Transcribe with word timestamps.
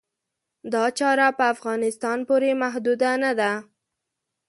دا 0.73 0.83
چاره 0.99 1.27
په 1.37 1.43
افغانستان 1.53 2.17
پورې 2.29 2.59
محدوده 2.63 3.11
نه 3.23 3.31
ده. 3.39 3.51